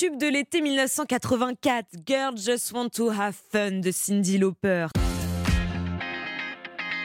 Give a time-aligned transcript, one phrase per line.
[0.00, 4.86] Tube de l'été 1984, Girl Just Want to Have Fun de Cindy Lauper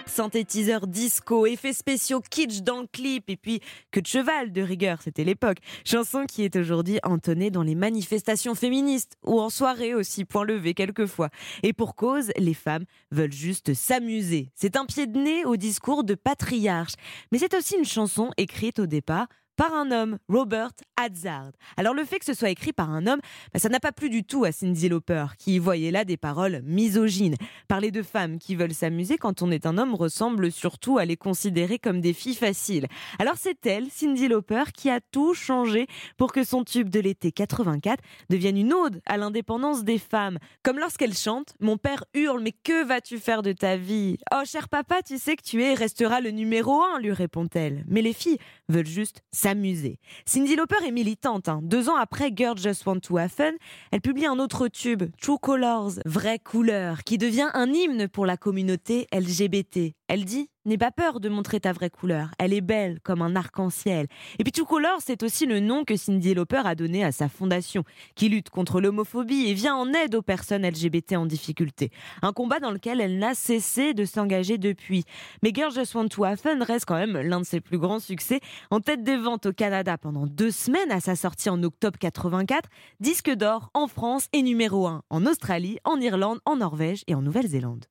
[0.08, 3.60] synthétiseur disco, effets spéciaux kitsch dans le clip et puis
[3.92, 5.58] que de cheval de rigueur, c'était l'époque.
[5.84, 10.74] Chanson qui est aujourd'hui entonnée dans les manifestations féministes ou en soirée aussi, point levé
[10.74, 11.28] quelquefois.
[11.64, 14.52] Et pour cause, les femmes veulent juste s'amuser.
[14.56, 16.94] C'est un pied de nez au discours de patriarche.
[17.34, 21.52] Mais c'est aussi une chanson écrite au départ par un homme, Robert Hazard.
[21.78, 23.20] Alors le fait que ce soit écrit par un homme,
[23.54, 26.62] bah, ça n'a pas plu du tout à Cindy Lauper, qui voyait là des paroles
[26.64, 27.36] misogynes.
[27.68, 31.18] Parler de femmes qui veulent s'amuser quand on est un homme ressemble surtout à les
[31.18, 32.88] considérer comme des filles faciles.
[33.20, 35.88] Alors c'est elle, Cindy Lauper, qui a tout changé
[36.18, 40.38] pour que son tube de l'été 84 devienne une ode à l'indépendance des femmes.
[40.64, 44.18] Comme lorsqu'elle chante, mon père hurle, mais que vas-tu faire de ta vie?
[44.34, 47.84] Oh cher papa, tu sais que tu es restera le numéro un, lui répond-elle.
[47.88, 48.38] Mais les filles
[48.70, 50.00] veulent juste s'amuser.
[50.26, 51.50] Cindy Lauper est militante.
[51.50, 51.60] Hein.
[51.62, 53.52] Deux ans après Girl Just Want to Have Fun,
[53.92, 58.38] elle publie un autre tube, True Colors, Vraie couleur, qui devient un hymne pour la
[58.38, 59.94] communauté LGBT.
[60.08, 62.30] Elle dit N'aie pas peur de montrer ta vraie couleur.
[62.40, 64.08] Elle est belle comme un arc-en-ciel.
[64.40, 67.30] Et puis True Colors, c'est aussi le nom que Cindy Lauper a donné à sa
[67.30, 67.84] fondation,
[68.16, 71.92] qui lutte contre l'homophobie et vient en aide aux personnes LGBT en difficulté.
[72.24, 75.04] Un combat dans lequel elle n'a cessé de s'engager depuis.
[75.44, 78.00] Mais Girl Just Want to Have Fun reste quand même l'un de ses plus grands
[78.00, 78.40] succès,
[78.72, 82.68] en tête des ventes au Canada pendant deux semaines à sa sortie en octobre 84,
[83.00, 87.22] disque d'or en France et numéro 1 en Australie, en Irlande, en Norvège et en
[87.22, 87.86] Nouvelle-Zélande.